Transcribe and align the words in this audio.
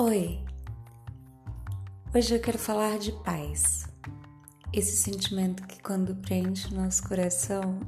Oi, 0.00 0.38
hoje 2.14 2.32
eu 2.32 2.40
quero 2.40 2.56
falar 2.56 3.00
de 3.00 3.10
paz. 3.24 3.84
Esse 4.72 4.96
sentimento 4.96 5.66
que, 5.66 5.82
quando 5.82 6.14
preenche 6.14 6.72
nosso 6.72 7.02
coração, 7.08 7.80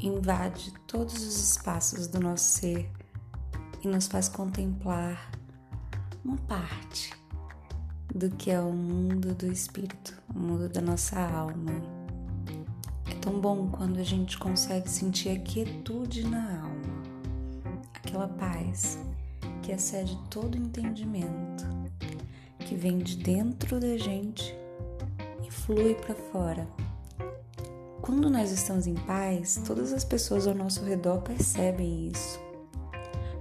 invade 0.00 0.72
todos 0.86 1.12
os 1.12 1.50
espaços 1.50 2.06
do 2.06 2.18
nosso 2.20 2.58
ser 2.58 2.90
e 3.84 3.86
nos 3.86 4.06
faz 4.06 4.30
contemplar 4.30 5.30
uma 6.24 6.38
parte 6.38 7.12
do 8.14 8.30
que 8.30 8.50
é 8.50 8.58
o 8.58 8.72
mundo 8.72 9.34
do 9.34 9.52
espírito, 9.52 10.16
o 10.34 10.38
mundo 10.38 10.70
da 10.70 10.80
nossa 10.80 11.20
alma. 11.20 11.72
É 13.10 13.14
tão 13.16 13.38
bom 13.38 13.68
quando 13.70 13.98
a 13.98 14.04
gente 14.04 14.38
consegue 14.38 14.88
sentir 14.88 15.28
a 15.28 15.38
quietude 15.38 16.26
na 16.26 16.62
alma, 16.62 17.02
aquela 17.92 18.28
paz 18.28 18.98
que 19.62 19.72
excede 19.72 20.18
todo 20.28 20.58
entendimento, 20.58 21.64
que 22.58 22.74
vem 22.74 22.98
de 22.98 23.16
dentro 23.16 23.78
da 23.78 23.96
gente 23.96 24.54
e 25.46 25.50
flui 25.50 25.94
para 25.94 26.14
fora. 26.14 26.68
Quando 28.00 28.28
nós 28.28 28.50
estamos 28.50 28.86
em 28.86 28.94
paz, 28.94 29.62
todas 29.64 29.92
as 29.92 30.04
pessoas 30.04 30.46
ao 30.46 30.54
nosso 30.54 30.84
redor 30.84 31.22
percebem 31.22 32.08
isso. 32.08 32.40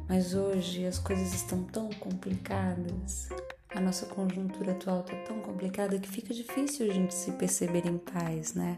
Mas 0.08 0.36
hoje 0.36 0.86
as 0.86 1.00
coisas 1.00 1.34
estão 1.34 1.64
tão 1.64 1.90
complicadas, 1.90 3.30
a 3.74 3.80
nossa 3.80 4.06
conjuntura 4.06 4.74
atual 4.74 5.02
está 5.02 5.16
tão 5.24 5.40
complicada 5.40 5.98
que 5.98 6.08
fica 6.08 6.34
difícil 6.34 6.90
a 6.90 6.94
gente 6.94 7.14
se 7.14 7.32
perceber 7.32 7.88
em 7.88 7.98
paz, 7.98 8.54
né? 8.54 8.78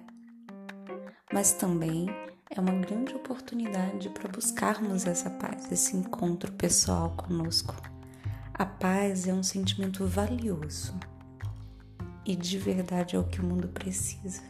Mas 1.34 1.52
também 1.52 2.08
é 2.56 2.62
uma 2.62 2.74
grande 2.74 3.16
oportunidade 3.16 4.10
para 4.10 4.30
buscarmos 4.30 5.08
essa 5.08 5.30
paz, 5.30 5.72
esse 5.72 5.98
encontro 5.98 6.52
pessoal 6.52 7.10
conosco. 7.18 7.76
A 8.54 8.64
paz 8.64 9.28
é 9.28 9.34
um 9.34 9.42
sentimento 9.42 10.06
valioso 10.06 10.94
e 12.24 12.36
de 12.36 12.60
verdade 12.60 13.16
é 13.16 13.20
o 13.20 13.24
que 13.24 13.42
o 13.42 13.44
mundo 13.44 13.68
precisa. 13.70 14.42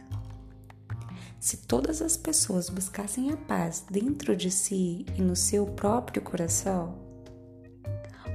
Se 1.40 1.58
todas 1.66 2.02
as 2.02 2.16
pessoas 2.16 2.68
buscassem 2.68 3.32
a 3.32 3.36
paz 3.36 3.84
dentro 3.90 4.36
de 4.36 4.50
si 4.50 5.06
e 5.16 5.22
no 5.22 5.34
seu 5.34 5.66
próprio 5.66 6.20
coração, 6.20 6.98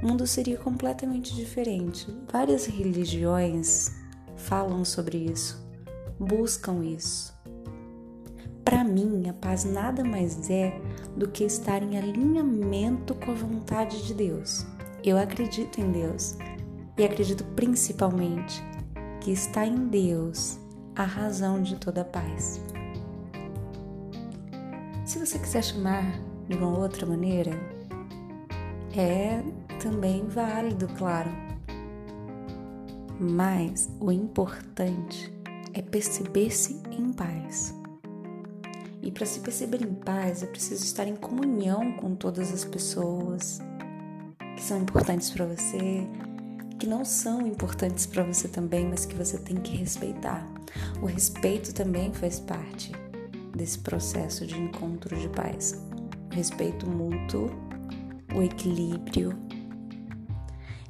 o 0.02 0.08
mundo 0.08 0.26
seria 0.26 0.58
completamente 0.58 1.36
diferente. 1.36 2.08
Várias 2.32 2.66
religiões 2.66 3.92
falam 4.36 4.84
sobre 4.84 5.18
isso, 5.18 5.64
buscam 6.20 6.84
isso. 6.84 7.39
Para 8.70 8.84
mim, 8.84 9.28
a 9.28 9.34
paz 9.34 9.66
nada 9.66 10.04
mais 10.04 10.48
é 10.48 10.80
do 11.18 11.28
que 11.28 11.44
estar 11.44 11.82
em 11.82 11.98
alinhamento 11.98 13.16
com 13.16 13.32
a 13.32 13.34
vontade 13.34 14.06
de 14.06 14.14
Deus. 14.14 14.64
Eu 15.04 15.18
acredito 15.18 15.82
em 15.82 15.92
Deus 15.92 16.38
e 16.96 17.04
acredito 17.04 17.44
principalmente 17.56 18.62
que 19.22 19.32
está 19.32 19.66
em 19.66 19.88
Deus 19.88 20.60
a 20.96 21.04
razão 21.04 21.64
de 21.64 21.78
toda 21.78 22.02
a 22.02 22.06
paz. 22.06 22.62
Se 25.04 25.18
você 25.18 25.40
quiser 25.40 25.64
chamar 25.64 26.06
de 26.48 26.56
uma 26.56 26.78
outra 26.78 27.08
maneira, 27.08 27.60
é 28.96 29.42
também 29.82 30.28
válido, 30.28 30.88
claro. 30.90 31.32
Mas 33.20 33.90
o 34.00 34.12
importante 34.12 35.34
é 35.74 35.82
perceber-se 35.82 36.80
em 36.92 37.12
paz. 37.12 37.79
E 39.02 39.12
para 39.12 39.26
se 39.26 39.40
perceber 39.40 39.82
em 39.82 39.94
paz, 39.94 40.44
é 40.44 40.46
preciso 40.46 40.84
estar 40.84 41.08
em 41.08 41.16
comunhão 41.16 41.94
com 41.94 42.16
todas 42.16 42.52
as 42.52 42.66
pessoas 42.66 43.60
que 44.56 44.62
são 44.62 44.82
importantes 44.82 45.30
para 45.30 45.46
você, 45.46 46.06
que 46.78 46.86
não 46.86 47.06
são 47.06 47.48
importantes 47.48 48.06
para 48.06 48.24
você 48.24 48.48
também, 48.48 48.88
mas 48.88 49.06
que 49.06 49.16
você 49.16 49.38
tem 49.38 49.56
que 49.58 49.76
respeitar. 49.76 50.46
O 51.02 51.06
respeito 51.06 51.74
também 51.74 52.14
faz 52.14 52.40
parte 52.40 52.92
desse 53.56 53.80
processo 53.80 54.46
de 54.46 54.58
encontro 54.60 55.18
de 55.18 55.30
paz. 55.30 55.82
O 56.30 56.36
respeito 56.36 56.90
mútuo, 56.90 57.50
o 58.36 58.42
equilíbrio. 58.42 59.38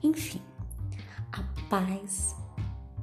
Enfim, 0.02 0.42
a 1.32 1.44
paz 1.70 2.36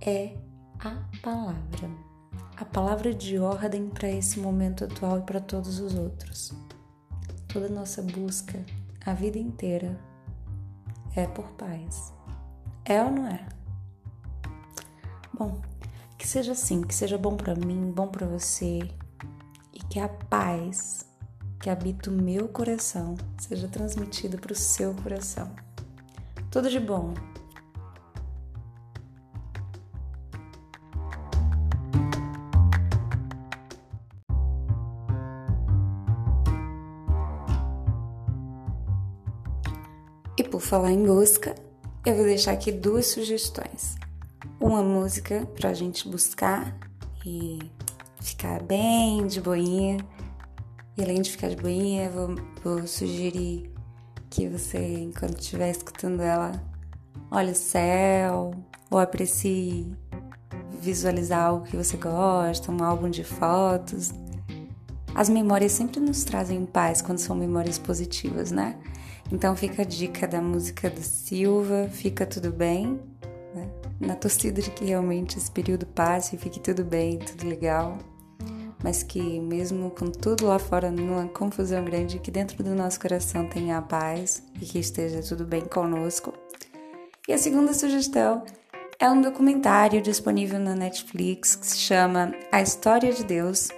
é 0.01 0.37
a 0.81 0.97
palavra 1.23 2.16
a 2.57 2.65
palavra 2.65 3.13
de 3.13 3.39
ordem 3.39 3.89
para 3.89 4.09
esse 4.09 4.41
momento 4.41 4.85
atual 4.85 5.19
e 5.19 5.23
para 5.23 5.41
todos 5.41 5.79
os 5.79 5.95
outros. 5.95 6.55
Toda 7.47 7.69
nossa 7.69 8.01
busca, 8.03 8.65
a 9.05 9.13
vida 9.13 9.39
inteira, 9.39 9.99
é 11.15 11.27
por 11.27 11.51
paz. 11.53 12.13
É 12.85 13.03
ou 13.03 13.11
não 13.11 13.27
é? 13.27 13.47
Bom, 15.39 15.61
que 16.17 16.27
seja 16.27 16.53
assim, 16.53 16.83
que 16.83 16.95
seja 16.95 17.19
bom 17.19 17.37
para 17.37 17.55
mim, 17.55 17.93
bom 17.93 18.09
para 18.09 18.27
você 18.27 18.79
e 19.73 19.79
que 19.91 20.01
a 20.01 20.09
paz 20.09 21.07
que 21.61 21.69
habita 21.69 22.11
o 22.11 22.13
meu 22.13 22.49
coração 22.49 23.17
seja 23.39 23.69
transmitida 23.69 24.39
para 24.39 24.53
o 24.53 24.57
seu 24.57 24.95
coração. 24.95 25.55
Tudo 26.51 26.71
de 26.71 26.81
bom. 26.81 27.13
Por 40.47 40.61
falar 40.61 40.93
em 40.93 40.99
música, 40.99 41.55
eu 42.05 42.15
vou 42.15 42.25
deixar 42.25 42.53
aqui 42.53 42.71
duas 42.71 43.07
sugestões. 43.07 43.97
Uma 44.61 44.83
música 44.83 45.47
pra 45.55 45.75
gente 45.75 46.09
buscar 46.09 46.77
e 47.25 47.59
ficar 48.21 48.63
bem 48.63 49.27
de 49.27 49.41
boinha. 49.41 49.99
E 50.97 51.03
além 51.03 51.21
de 51.21 51.31
ficar 51.31 51.49
de 51.49 51.57
boinha, 51.57 52.11
vou, 52.11 52.35
vou 52.63 52.87
sugerir 52.87 53.71
que 54.31 54.49
você, 54.49 54.79
enquanto 54.79 55.41
estiver 55.41 55.71
escutando 55.71 56.21
ela, 56.21 56.53
olhe 57.31 57.53
o 57.53 57.55
céu 57.55 58.53
ou 58.91 58.99
aprecie 58.99 59.93
visualizar 60.81 61.45
algo 61.47 61.67
que 61.67 61.77
você 61.77 61.97
gosta, 61.97 62.71
um 62.71 62.83
álbum 62.83 63.11
de 63.11 63.25
fotos. 63.25 64.13
As 65.15 65.29
memórias 65.29 65.73
sempre 65.73 65.99
nos 65.99 66.25
trazem 66.25 66.65
paz 66.65 67.03
quando 67.03 67.19
são 67.19 67.35
memórias 67.35 67.79
positivas, 67.79 68.51
né? 68.51 68.79
Então 69.33 69.57
fica 69.57 69.83
a 69.83 69.85
dica 69.85 70.27
da 70.27 70.41
música 70.41 70.89
do 70.89 71.01
Silva, 71.01 71.89
Fica 71.91 72.25
Tudo 72.25 72.53
Bem, 72.53 73.01
né? 73.55 73.69
na 73.99 74.15
torcida 74.15 74.63
de 74.63 74.71
que 74.71 74.85
realmente 74.85 75.37
esse 75.37 75.51
período 75.51 75.87
passe 75.87 76.37
e 76.37 76.39
fique 76.39 76.61
tudo 76.61 76.85
bem, 76.85 77.19
tudo 77.19 77.49
legal, 77.49 77.99
mas 78.83 79.03
que 79.03 79.41
mesmo 79.41 79.91
com 79.91 80.11
tudo 80.11 80.47
lá 80.47 80.59
fora 80.59 80.91
numa 80.91 81.27
confusão 81.29 81.85
grande, 81.85 82.19
que 82.19 82.31
dentro 82.31 82.63
do 82.63 82.75
nosso 82.75 83.01
coração 83.01 83.49
tenha 83.49 83.79
a 83.79 83.83
paz 83.83 84.43
e 84.61 84.65
que 84.65 84.79
esteja 84.79 85.21
tudo 85.23 85.45
bem 85.45 85.63
conosco. 85.63 86.33
E 87.27 87.33
a 87.33 87.39
segunda 87.39 87.75
sugestão 87.75 88.45
é 88.99 89.11
um 89.11 89.21
documentário 89.21 90.01
disponível 90.01 90.61
na 90.61 90.75
Netflix 90.75 91.57
que 91.57 91.67
se 91.67 91.79
chama 91.79 92.33
A 92.53 92.63
História 92.63 93.13
de 93.13 93.25
Deus, 93.25 93.69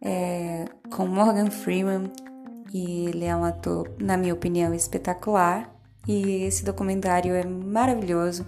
é, 0.00 0.64
com 0.90 1.06
Morgan 1.06 1.50
Freeman 1.50 2.10
e 2.72 3.06
ele 3.06 3.24
é 3.24 3.36
um 3.36 3.44
ator, 3.44 3.90
na 3.98 4.16
minha 4.16 4.34
opinião, 4.34 4.74
espetacular. 4.74 5.70
E 6.06 6.44
esse 6.44 6.64
documentário 6.64 7.34
é 7.34 7.44
maravilhoso. 7.44 8.46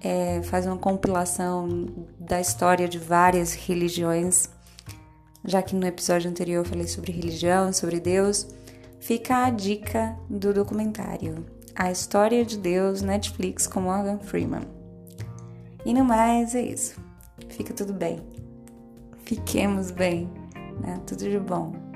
É, 0.00 0.42
faz 0.42 0.66
uma 0.66 0.76
compilação 0.76 1.86
da 2.18 2.40
história 2.40 2.88
de 2.88 2.98
várias 2.98 3.54
religiões. 3.54 4.48
Já 5.44 5.60
que 5.60 5.74
no 5.74 5.86
episódio 5.86 6.30
anterior 6.30 6.64
eu 6.64 6.68
falei 6.68 6.86
sobre 6.86 7.12
religião, 7.12 7.72
sobre 7.72 7.98
Deus, 8.00 8.48
fica 9.00 9.44
a 9.44 9.50
dica 9.50 10.16
do 10.30 10.52
documentário. 10.52 11.44
A 11.74 11.90
História 11.90 12.44
de 12.44 12.58
Deus, 12.58 13.00
Netflix 13.00 13.66
com 13.66 13.80
Morgan 13.80 14.18
Freeman. 14.18 14.62
E 15.84 15.92
no 15.92 16.04
mais 16.04 16.54
é 16.54 16.62
isso. 16.62 17.00
Fica 17.48 17.72
tudo 17.72 17.92
bem. 17.92 18.20
Fiquemos 19.24 19.90
bem, 19.90 20.30
né? 20.80 21.00
Tudo 21.06 21.28
de 21.28 21.38
bom. 21.38 21.91